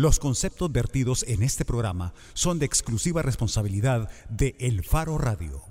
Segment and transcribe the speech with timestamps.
[0.00, 5.62] Los conceptos vertidos en este programa son de exclusiva responsabilidad de El Faro Radio.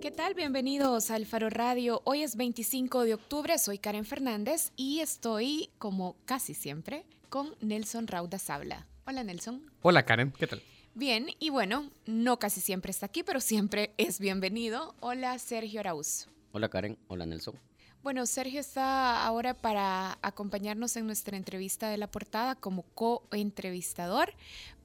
[0.00, 0.32] ¿Qué tal?
[0.32, 2.00] Bienvenidos al Faro Radio.
[2.04, 8.06] Hoy es 25 de octubre, soy Karen Fernández y estoy, como casi siempre, con Nelson
[8.06, 8.86] Rauda Sabla.
[9.06, 9.60] Hola Nelson.
[9.82, 10.62] Hola Karen, ¿qué tal?
[10.94, 14.94] Bien, y bueno, no casi siempre está aquí, pero siempre es bienvenido.
[15.00, 16.26] Hola Sergio Arauz.
[16.52, 17.65] Hola Karen, hola Nelson.
[18.06, 24.32] Bueno, Sergio está ahora para acompañarnos en nuestra entrevista de la portada como co-entrevistador,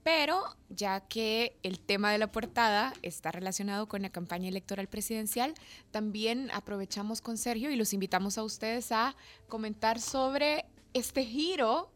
[0.02, 5.54] pero ya que el tema de la portada está relacionado con la campaña electoral presidencial,
[5.92, 9.16] también aprovechamos con Sergio y los invitamos a ustedes a
[9.48, 10.66] comentar sobre
[10.96, 11.92] este giro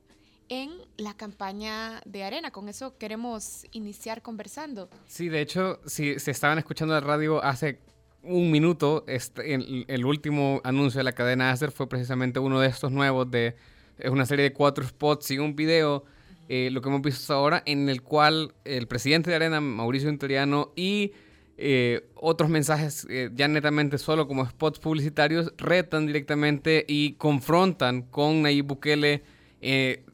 [0.48, 2.52] en la campaña de Arena.
[2.52, 4.92] Con eso queremos iniciar conversando.
[5.08, 7.80] Sí, de hecho, si se estaban escuchando la radio hace
[8.26, 12.92] un minuto, este, el, último anuncio de la cadena Acer fue precisamente uno de estos
[12.92, 13.56] nuevos de
[13.98, 16.04] es una serie de cuatro spots y un video,
[16.50, 20.72] eh, lo que hemos visto ahora, en el cual el presidente de Arena, Mauricio Interiano,
[20.76, 21.14] y
[21.58, 28.42] eh, otros mensajes eh, ya netamente solo como spots publicitarios retan directamente y confrontan con
[28.42, 29.24] Nayib Bukele.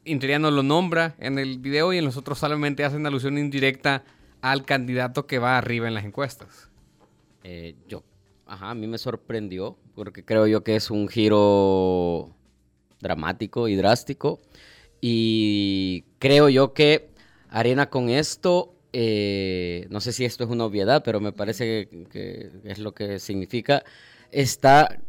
[0.04, 4.02] Interiano lo nombra en el video y en los otros solamente hacen alusión indirecta
[4.40, 6.71] al candidato que va arriba en las encuestas.
[7.44, 8.02] Eh, yo,
[8.46, 12.34] ajá, a mí me sorprendió porque creo yo que es un giro
[13.00, 14.40] dramático y drástico.
[15.00, 17.10] Y creo yo que
[17.48, 22.50] Arena con esto, eh, no sé si esto es una obviedad, pero me parece que,
[22.64, 23.84] es lo que significa,
[24.30, 25.00] está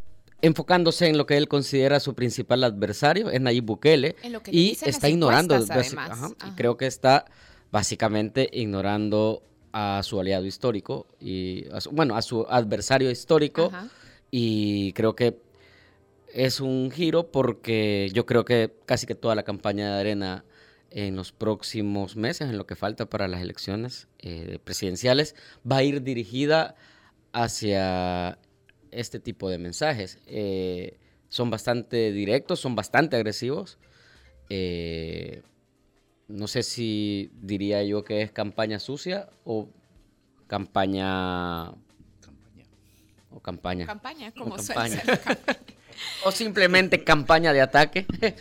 [0.42, 4.16] enfocándose en lo que él considera su principal adversario, es Nayib Bukele,
[4.52, 7.26] y está ignorando, y creo que está
[7.72, 9.42] básicamente ignorando
[9.74, 13.72] a su aliado histórico y bueno, a su adversario histórico
[14.32, 15.40] y creo que
[16.34, 20.46] es un giro porque yo creo que casi que toda la campaña de Arena
[20.92, 25.36] en los próximos meses, en lo que falta para las elecciones eh, presidenciales,
[25.70, 26.76] va a ir dirigida
[27.32, 28.38] hacia
[28.92, 30.20] este tipo de mensajes.
[30.28, 33.80] Eh, son bastante directos, son bastante agresivos.
[34.50, 35.42] Eh,
[36.28, 39.70] no sé si diría yo que es campaña sucia o
[40.48, 41.72] campaña...
[42.22, 42.66] Campaña.
[43.32, 43.86] O campaña.
[43.86, 44.56] Campaña, como
[46.26, 48.06] o simplemente campaña de ataque.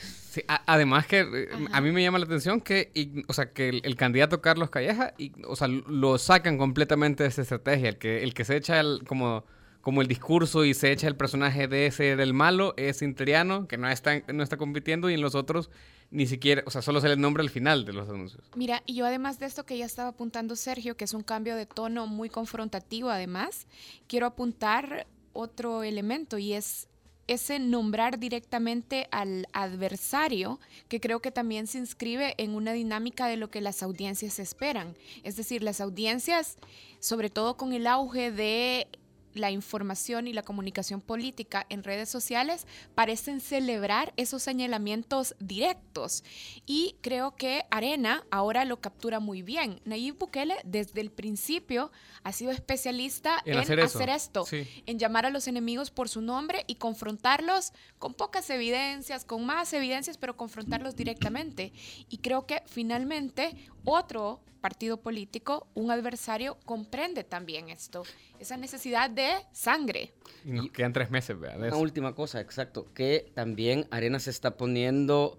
[0.66, 2.90] además que eh, a mí me llama la atención que,
[3.28, 7.42] o sea, que el, candidato Carlos Calleja, y, o sea, lo sacan completamente de esa
[7.42, 7.90] estrategia.
[7.90, 9.44] El que, el que se echa el, como
[9.82, 13.76] como el discurso y se echa el personaje de ese del malo es Interiano, que
[13.76, 15.70] no está, no está compitiendo, y en los otros
[16.12, 18.44] ni siquiera, o sea, solo se le nombra al final de los anuncios.
[18.54, 21.56] Mira, y yo además de esto que ya estaba apuntando Sergio, que es un cambio
[21.56, 23.66] de tono muy confrontativo además,
[24.06, 26.86] quiero apuntar otro elemento y es
[27.28, 33.38] ese nombrar directamente al adversario, que creo que también se inscribe en una dinámica de
[33.38, 34.96] lo que las audiencias esperan.
[35.22, 36.58] Es decir, las audiencias,
[36.98, 38.88] sobre todo con el auge de
[39.34, 46.24] la información y la comunicación política en redes sociales parecen celebrar esos señalamientos directos.
[46.66, 49.80] Y creo que Arena ahora lo captura muy bien.
[49.84, 51.90] Nayib Bukele desde el principio
[52.22, 56.76] ha sido especialista en, hacer, esto, en llamar a los enemigos por su nombre y
[56.76, 61.72] confrontarlos con pocas evidencias, con más evidencias, pero confrontarlos directamente.
[62.08, 68.04] Y creo que finalmente otro partido político, un adversario, comprende también esto,
[68.38, 70.14] esa necesidad de sangre.
[70.46, 71.58] Y nos quedan tres meses, ¿verdad?
[71.58, 75.38] Una última cosa, exacto, que también Arena se está poniendo,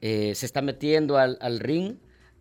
[0.00, 1.96] eh, se está metiendo al, ring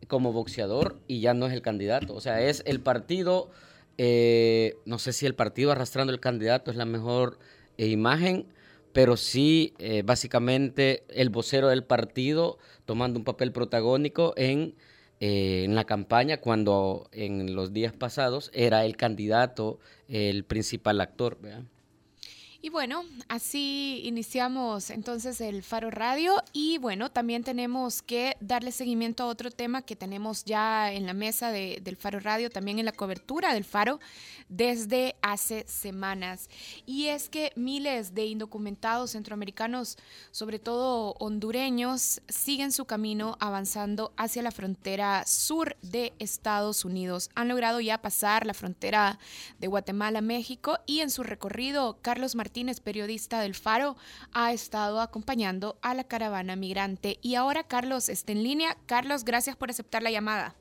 [0.07, 3.49] como boxeador y ya no es el candidato, o sea, es el partido,
[3.97, 7.39] eh, no sé si el partido arrastrando el candidato es la mejor
[7.77, 8.45] eh, imagen,
[8.91, 14.73] pero sí básicamente el vocero del partido tomando un papel protagónico en
[15.19, 21.37] eh, en la campaña cuando en los días pasados era el candidato, el principal actor.
[22.61, 29.23] Y bueno, así iniciamos entonces el Faro Radio y bueno, también tenemos que darle seguimiento
[29.23, 32.91] a otro tema que tenemos ya en la mesa del Faro Radio, también en la
[32.91, 34.01] cobertura del Faro
[34.49, 36.49] desde hace semanas.
[36.85, 39.97] Y es que miles de indocumentados centroamericanos,
[40.31, 47.29] sobre todo hondureños, siguen su camino avanzando hacia la frontera sur de Estados Unidos.
[47.35, 49.17] Han logrado ya pasar la frontera
[49.59, 53.95] de Guatemala a México y en su recorrido, Carlos Martínez Martínez, periodista del Faro,
[54.33, 57.19] ha estado acompañando a la caravana migrante.
[57.21, 58.75] Y ahora Carlos está en línea.
[58.87, 60.55] Carlos, gracias por aceptar la llamada.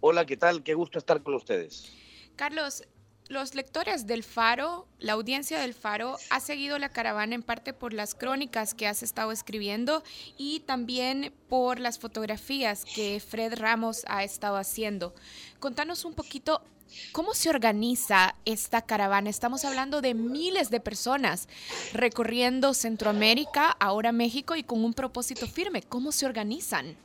[0.00, 0.62] Hola, ¿qué tal?
[0.62, 1.90] Qué gusto estar con ustedes.
[2.36, 2.82] Carlos,
[3.28, 7.94] los lectores del Faro, la audiencia del Faro, ha seguido la caravana en parte por
[7.94, 10.02] las crónicas que has estado escribiendo
[10.36, 15.14] y también por las fotografías que Fred Ramos ha estado haciendo.
[15.58, 16.62] Contanos un poquito
[17.12, 19.30] ¿Cómo se organiza esta caravana?
[19.30, 21.48] Estamos hablando de miles de personas
[21.92, 25.82] recorriendo Centroamérica, ahora México y con un propósito firme.
[25.82, 26.96] ¿Cómo se organizan?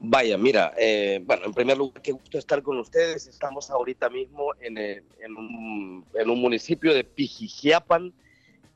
[0.00, 3.26] Vaya, mira, eh, bueno, en primer lugar, qué gusto estar con ustedes.
[3.26, 6.04] Estamos ahorita mismo en, eh, un,
[6.40, 8.12] municipio de Pijijiapan,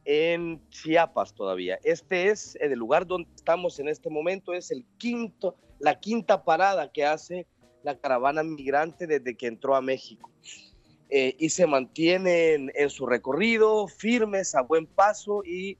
[0.04, 1.78] en Chiapas todavía.
[1.84, 6.90] Este es el lugar donde estamos en este momento, es el quinto, la quinta parada
[6.90, 7.46] que hace
[7.82, 10.30] la caravana migrante desde que entró a México.
[11.10, 15.78] Eh, y se mantienen en su recorrido firmes, a buen paso y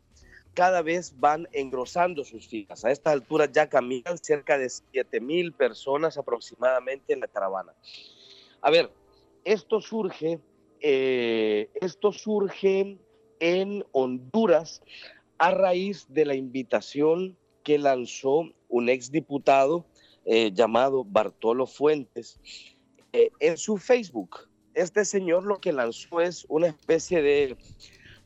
[0.54, 2.84] cada vez van engrosando sus filas.
[2.84, 7.74] A esta altura ya caminan cerca de 7 mil personas aproximadamente en la caravana.
[8.62, 8.90] A ver,
[9.44, 10.40] esto surge,
[10.80, 12.98] eh, esto surge
[13.38, 14.82] en Honduras
[15.38, 19.84] a raíz de la invitación que lanzó un exdiputado
[20.30, 22.38] eh, llamado Bartolo Fuentes
[23.14, 24.46] eh, en su Facebook.
[24.74, 27.56] Este señor lo que lanzó es una especie de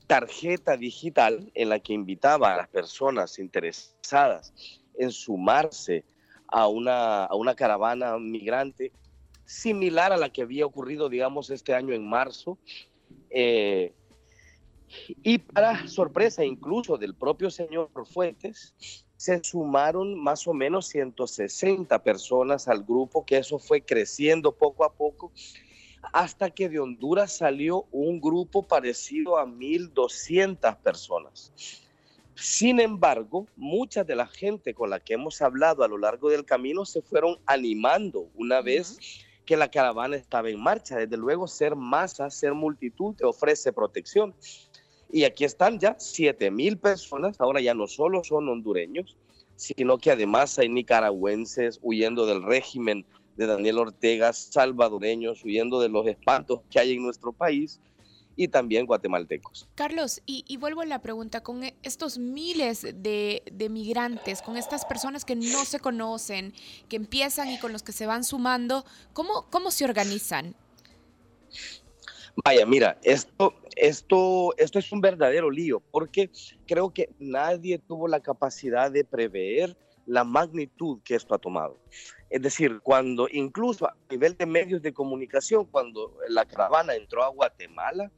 [0.08, 4.52] tarjeta digital en la que invitaba a las personas interesadas
[4.98, 6.04] en sumarse
[6.48, 8.90] a una, a una caravana migrante
[9.44, 12.58] similar a la que había ocurrido, digamos, este año en marzo.
[13.30, 13.94] Eh,
[15.22, 18.74] y para sorpresa incluso del propio señor Fuentes,
[19.22, 24.92] se sumaron más o menos 160 personas al grupo, que eso fue creciendo poco a
[24.92, 25.30] poco
[26.12, 31.52] hasta que de Honduras salió un grupo parecido a 1.200 personas.
[32.34, 36.44] Sin embargo, mucha de la gente con la que hemos hablado a lo largo del
[36.44, 38.98] camino se fueron animando una vez
[39.46, 40.96] que la caravana estaba en marcha.
[40.96, 44.34] Desde luego, ser masa, ser multitud te ofrece protección.
[45.12, 49.16] Y aquí están ya 7.000 personas, ahora ya no solo son hondureños,
[49.56, 53.04] sino que además hay nicaragüenses huyendo del régimen
[53.36, 57.78] de Daniel Ortega, salvadoreños huyendo de los espantos que hay en nuestro país
[58.36, 59.68] y también guatemaltecos.
[59.74, 65.26] Carlos, y, vuelvo a la pregunta, con estos miles de, de, migrantes, con estas personas
[65.26, 66.54] que no se conocen,
[66.88, 70.56] que empiezan y con los que se van sumando, ¿cómo, cómo se organizan?
[72.44, 76.30] Vaya, mira, esto, esto, esto es un verdadero lío, porque
[76.66, 79.76] creo que nadie tuvo la capacidad de prever
[80.06, 81.78] la magnitud que esto ha tomado.
[82.30, 87.28] Es decir, cuando incluso a nivel de medios de comunicación, cuando la caravana entró a
[87.28, 88.10] Guatemala,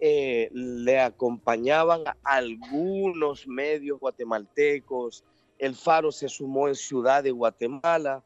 [0.00, 5.24] eh, le acompañaban algunos medios guatemaltecos,
[5.58, 8.22] el Faro se sumó en Ciudad de Guatemala,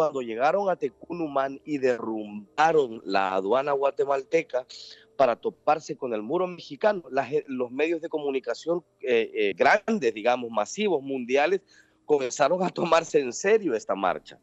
[0.00, 4.66] cuando llegaron a Tecunumán y derrumbaron la aduana guatemalteca
[5.14, 7.02] para toparse con el muro mexicano,
[7.46, 11.60] los medios de comunicación eh, eh, grandes, digamos, masivos, mundiales,
[12.06, 14.38] comenzaron a tomarse en serio esta marcha.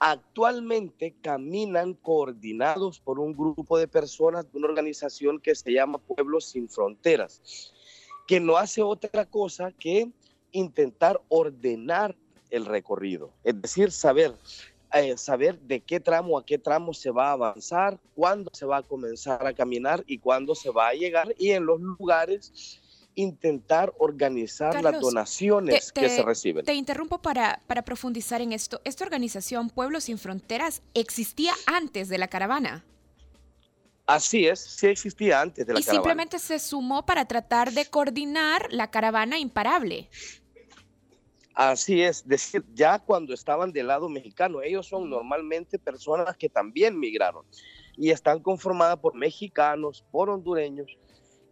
[0.00, 6.46] Actualmente caminan coordinados por un grupo de personas de una organización que se llama Pueblos
[6.46, 7.72] Sin Fronteras,
[8.26, 10.10] que no hace otra cosa que
[10.50, 12.16] intentar ordenar
[12.54, 14.34] el recorrido, es decir, saber,
[14.92, 18.78] eh, saber de qué tramo a qué tramo se va a avanzar, cuándo se va
[18.78, 22.80] a comenzar a caminar y cuándo se va a llegar y en los lugares
[23.16, 26.64] intentar organizar las donaciones que se reciben.
[26.64, 28.80] Te interrumpo para, para profundizar en esto.
[28.84, 32.84] Esta organización Pueblos Sin Fronteras existía antes de la caravana.
[34.06, 35.92] Así es, sí existía antes de la caravana.
[35.92, 40.10] Y simplemente se sumó para tratar de coordinar la caravana imparable.
[41.54, 46.98] Así es, decir, ya cuando estaban del lado mexicano, ellos son normalmente personas que también
[46.98, 47.46] migraron
[47.96, 50.98] y están conformadas por mexicanos, por hondureños,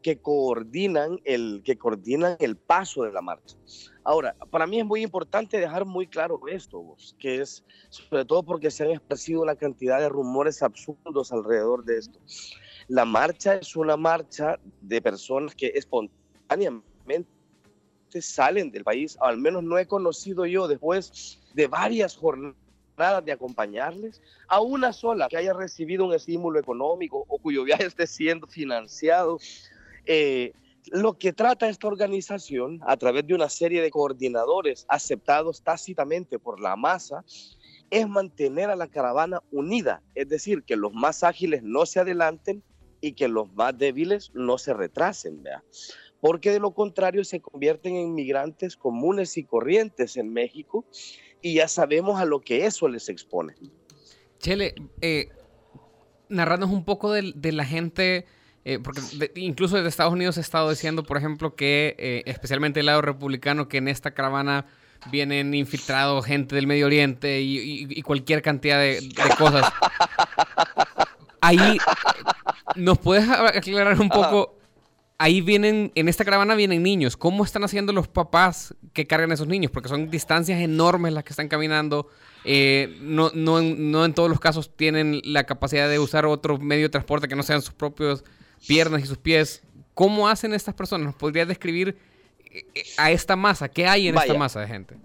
[0.02, 3.56] que coordinan el, que coordinan el paso de la marcha.
[4.02, 8.72] Ahora, para mí es muy importante dejar muy claro esto, que es sobre todo porque
[8.72, 12.18] se han esparcido una cantidad de rumores absurdos alrededor de esto.
[12.88, 17.30] La marcha es una marcha de personas que espontáneamente
[18.20, 24.20] salen del país, al menos no he conocido yo después de varias jornadas de acompañarles,
[24.48, 29.38] a una sola que haya recibido un estímulo económico o cuyo viaje esté siendo financiado
[30.04, 30.52] eh,
[30.90, 36.60] lo que trata esta organización, a través de una serie de coordinadores aceptados tácitamente por
[36.60, 37.24] la masa,
[37.90, 42.62] es mantener a la caravana unida, es decir, que los más ágiles no se adelanten
[43.00, 45.62] y que los más débiles no se retrasen, ¿vea?
[46.22, 50.84] Porque de lo contrario se convierten en migrantes comunes y corrientes en México
[51.42, 53.54] y ya sabemos a lo que eso les expone.
[54.38, 55.30] Chele, eh,
[56.28, 58.24] narrarnos un poco de, la gente,
[58.64, 59.00] eh, porque
[59.34, 63.68] incluso desde Estados Unidos he estado diciendo, por ejemplo, que eh, especialmente el lado republicano,
[63.68, 64.66] que en esta caravana
[65.10, 69.72] vienen infiltrados gente del Medio Oriente y, cualquier cantidad de, de cosas.
[71.40, 71.78] Ahí,
[72.76, 74.61] ¿nos puedes aclarar un poco?
[75.22, 77.16] Ahí vienen, en esta caravana vienen niños.
[77.16, 79.70] ¿Cómo están haciendo los papás que cargan a esos niños?
[79.70, 82.08] Porque son distancias enormes las que están caminando.
[82.44, 86.86] Eh, no, no, no, en todos los casos tienen la capacidad de usar otro medio
[86.86, 88.24] de transporte que no sean sus propios
[88.66, 89.62] piernas y sus pies.
[89.94, 91.06] ¿Cómo hacen estas personas?
[91.06, 91.96] ¿Nos podrías describir
[92.44, 92.64] eh,
[92.96, 93.68] a esta masa?
[93.68, 94.96] ¿Qué hay en esta masa de gente?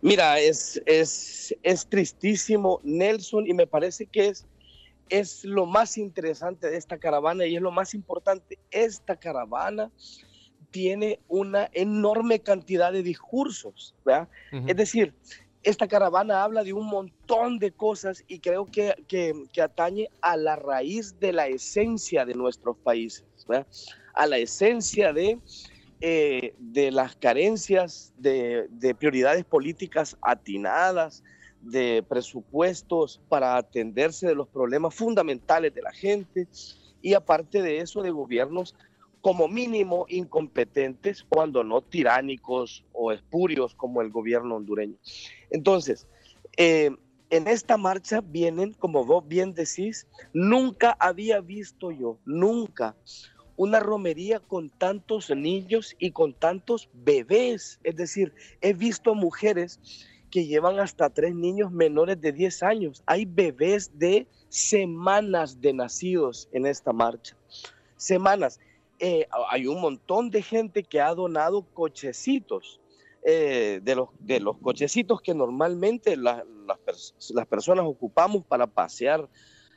[0.00, 4.46] Mira, es, es, es tristísimo, Nelson, y me parece que es
[5.08, 8.58] es lo más interesante de esta caravana y es lo más importante.
[8.70, 9.90] Esta caravana
[10.70, 14.28] tiene una enorme cantidad de discursos, ¿verdad?
[14.66, 15.14] Es decir,
[15.62, 20.56] esta caravana habla de un montón de cosas y creo que, que, atañe a la
[20.56, 23.66] raíz de la esencia de nuestros países, ¿verdad?
[24.14, 25.38] a la esencia de,
[26.00, 31.22] eh, de las carencias de, de prioridades políticas atinadas,
[31.64, 36.46] de presupuestos para atenderse de los problemas fundamentales de la gente
[37.00, 38.74] y aparte de eso de gobiernos
[39.20, 44.96] como mínimo incompetentes, cuando no tiránicos o espurios como el gobierno hondureño.
[45.50, 46.06] Entonces,
[46.58, 46.90] eh,
[47.30, 52.96] en esta marcha vienen, como vos bien decís, nunca había visto yo, nunca,
[53.56, 57.80] una romería con tantos niños y con tantos bebés.
[57.82, 59.80] Es decir, he visto mujeres
[60.34, 63.04] que llevan hasta tres niños menores de 10 años.
[63.06, 67.36] Hay bebés de semanas de nacidos en esta marcha.
[67.96, 68.58] Semanas.
[68.98, 72.80] Eh, hay un montón de gente que ha donado cochecitos.
[73.22, 79.28] Eh, de, los, de los cochecitos que normalmente las personas ocupamos para pasear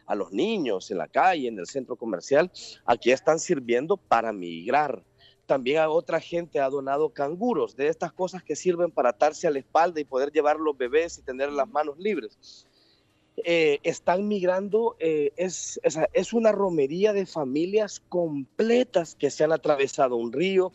[0.08, 2.52] a los niños en la calle, en el centro comercial,
[2.84, 5.04] aquí están sirviendo para migrar
[5.48, 9.52] también a otra gente ha donado canguros, de estas cosas que sirven para atarse a
[9.52, 12.68] la espalda y poder llevar los bebés y tener las manos libres.
[13.44, 20.16] Eh, están migrando, eh, es, es, una romería de familias completas que se han atravesado
[20.16, 20.72] un río,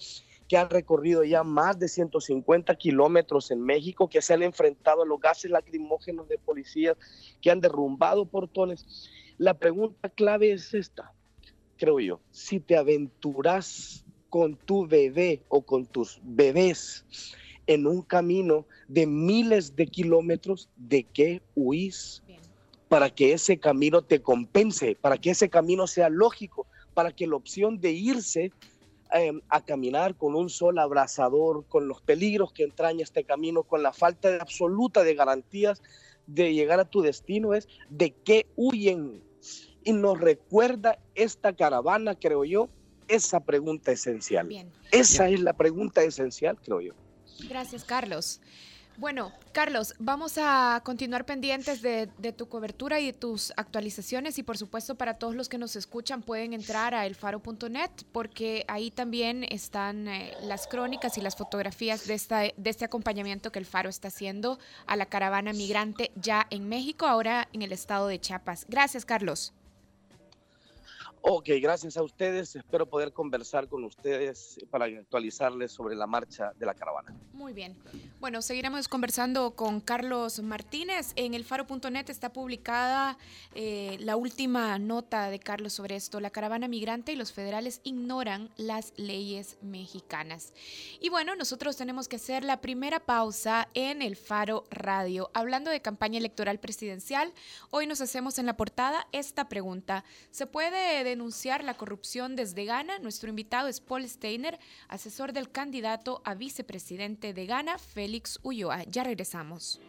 [0.48, 5.06] que han recorrido ya más de 150 kilómetros en México, que se han enfrentado a
[5.06, 6.96] los gases lacrimógenos de policías,
[7.40, 9.10] que han derrumbado portones.
[9.38, 11.12] La pregunta clave es esta,
[11.76, 17.04] creo yo, si te aventuras con tu bebé o con tus bebés
[17.66, 22.22] en un camino de miles de kilómetros, ¿de qué huís?
[22.88, 27.36] Para que ese camino te compense, para que ese camino sea lógico, para que la
[27.36, 28.52] opción de irse
[29.12, 33.82] em, a caminar con un sol abrasador, con los peligros que entraña este camino, con
[33.82, 35.82] la falta absoluta de garantías
[36.26, 39.22] de llegar a tu destino es de qué huyen.
[39.84, 42.70] Y nos recuerda esta caravana, creo yo,
[43.14, 44.48] esa pregunta esencial.
[44.90, 46.94] Esa es la pregunta esencial, creo yo.
[47.48, 48.40] Gracias, Carlos.
[48.98, 54.58] Bueno, Carlos, vamos a continuar pendientes de, tu cobertura y de tus actualizaciones y por
[54.58, 60.08] supuesto para todos los que nos escuchan pueden entrar a elfaro.net porque ahí también están
[60.08, 64.08] eh, las crónicas y las fotografías de, esta, de este acompañamiento que el Faro está
[64.08, 68.66] haciendo a la caravana migrante ya en México, ahora en el estado de Chiapas.
[68.68, 69.54] Gracias, Carlos.
[71.24, 72.56] Ok, gracias a ustedes.
[72.56, 77.14] Espero poder conversar con ustedes para actualizarles sobre la marcha de la caravana.
[77.32, 77.76] Muy bien.
[78.18, 81.12] Bueno, seguiremos conversando con Carlos Martínez.
[81.14, 83.18] En el faro.net está publicada
[83.54, 86.18] eh, la última nota de Carlos sobre esto.
[86.18, 90.52] La caravana migrante y los federales ignoran las leyes mexicanas.
[91.00, 95.30] Y bueno, nosotros tenemos que hacer la primera pausa en el Faro Radio.
[95.34, 97.32] Hablando de campaña electoral presidencial,
[97.70, 100.04] hoy nos hacemos en la portada esta pregunta.
[100.32, 102.98] ¿Se puede denunciar la corrupción desde Ghana.
[102.98, 108.84] Nuestro invitado es Paul Steiner, asesor del candidato a vicepresidente de Ghana, Félix Ulloa.
[108.84, 109.80] Ya regresamos.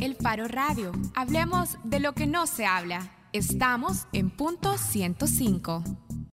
[0.00, 0.92] El Faro Radio.
[1.14, 3.16] Hablemos de lo que no se habla.
[3.32, 6.11] Estamos en punto 105.